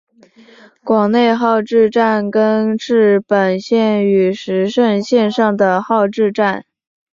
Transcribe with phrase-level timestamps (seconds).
[0.83, 6.65] 广内号志站根室本线与石胜线上的号志站。